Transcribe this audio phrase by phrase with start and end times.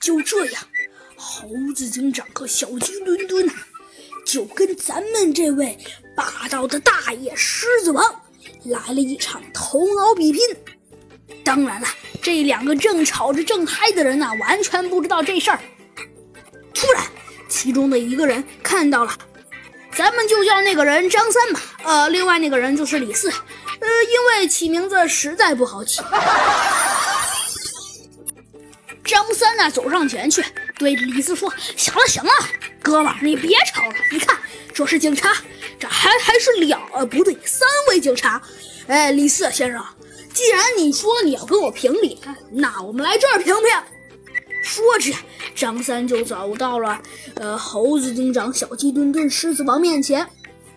[0.00, 0.62] 就这样，
[1.16, 3.50] 猴子警长和小鸡墩墩
[4.24, 5.78] 就跟咱们这位
[6.14, 8.22] 霸道的大爷狮子王
[8.64, 10.40] 来了一场头脑比拼。
[11.44, 11.88] 当然了，
[12.22, 15.60] 这两个正吵着正嗨的人呢，完全不知道这事儿。
[16.74, 17.04] 突然，
[17.48, 19.16] 其中的一个人看到了，
[19.92, 21.60] 咱们就叫那个人张三吧。
[21.84, 23.28] 呃，另外那个人就是李四。
[23.30, 26.00] 呃，因为起名字实在不好起。
[29.56, 30.44] 张三呢，走上前去
[30.78, 32.30] 对李四说：“行了行了，
[32.82, 33.94] 哥们儿，你别吵了。
[34.12, 34.38] 你看，
[34.74, 35.32] 这是警察，
[35.78, 38.40] 这还还是两呃不对，三位警察。
[38.86, 39.82] 哎，李四先生。”
[40.34, 42.20] 既然你说你要跟我评理，
[42.52, 43.64] 那我们来这儿评评。
[44.62, 45.14] 说着，
[45.54, 47.00] 张三就走到了
[47.36, 50.28] 呃猴子警长、小鸡墩墩、狮子王面前，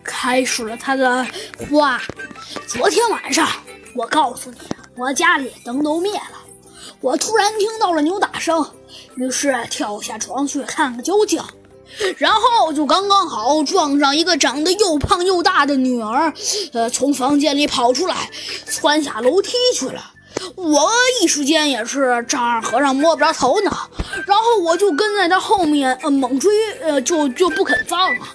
[0.02, 1.26] 开始了他的
[1.70, 2.00] 话。
[2.66, 3.46] 昨天晚上，
[3.94, 4.56] 我告诉你，
[4.96, 6.39] 我家里灯都灭了，
[7.00, 8.64] 我突然听到了扭打声，
[9.16, 11.42] 于是跳下床去看个究竟。
[12.18, 16.32] 然后就刚刚好撞上一个长得又胖又大的女儿，
[16.72, 18.30] 呃，从房间里跑出来，
[18.64, 20.12] 窜下楼梯去了。
[20.54, 20.88] 我
[21.20, 23.90] 一时间也是丈二和尚摸不着头脑，
[24.26, 28.26] 然后我就跟在他后面，呃，猛追，呃，就就不肯放了。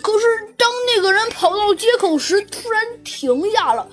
[0.00, 0.24] 可是
[0.56, 3.86] 当那个人跑到街口时，突然停下了，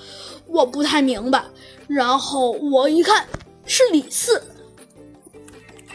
[0.45, 1.43] 我不太明白。
[1.88, 3.27] 然后我一看，
[3.69, 4.43] 是李四。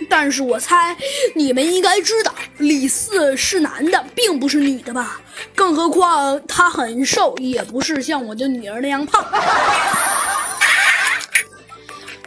[0.09, 0.97] 但是我猜
[1.35, 5.21] 你们应该知道，李四是男的，并不是女的吧？
[5.55, 9.23] 更何况他很瘦，也不是像我的女儿那样胖。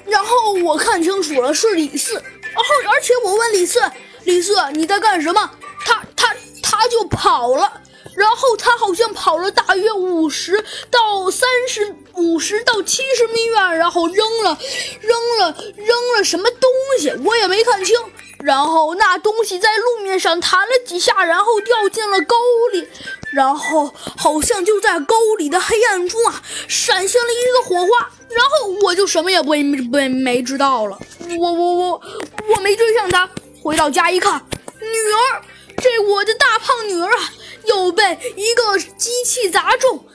[0.06, 2.14] 然后我看清楚了，是李四。
[2.14, 2.24] 然
[2.56, 3.80] 后，而且我问李四
[4.26, 5.52] ：“李四，你在干什么？”
[5.86, 7.82] 他他他就跑了。
[8.18, 14.58] 然后他好像跑了大约五十到三十五十到七十米远，然后扔了
[15.02, 16.68] 扔了扔了什么东
[17.00, 17.96] 西，我也没看清。
[18.40, 22.36] 然后那东西在路面上弹了几下，然后掉进了沟
[22.72, 22.88] 里，
[23.34, 28.10] 然后好像就在沟里的黑暗中啊，闪现了一个火花。
[28.30, 29.52] 然后我就什么也不
[29.92, 30.98] 没没知道了。
[31.40, 32.02] 我我我
[32.50, 33.30] 我没追上他，
[33.62, 34.44] 回到家一看，
[34.80, 35.42] 女儿，
[35.78, 37.34] 这我的大胖女儿啊！
[37.68, 40.06] 又被一个机器砸中，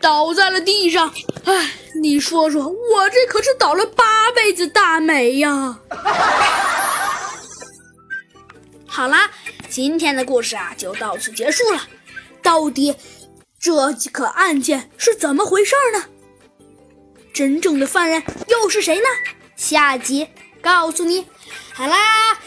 [0.00, 1.12] 倒在了地上。
[1.44, 1.70] 哎，
[2.00, 5.78] 你说说，我这可是倒了八辈子大霉呀！
[8.86, 9.30] 好啦，
[9.68, 11.88] 今天的故事啊就到此结束了。
[12.42, 12.94] 到底
[13.58, 16.04] 这几个案件是怎么回事呢？
[17.32, 19.04] 真正的犯人又是谁呢？
[19.56, 20.28] 下集
[20.60, 21.26] 告诉你。
[21.72, 22.38] 好啦，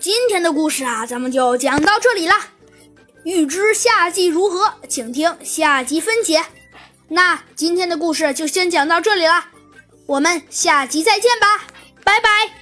[0.00, 2.48] 今天的故事啊，咱们就讲到这里啦。
[3.24, 6.44] 欲知下季如何，请听下集分解。
[7.08, 9.44] 那今天的故事就先讲到这里了，
[10.06, 11.66] 我们下集再见吧。
[12.04, 12.58] 拜拜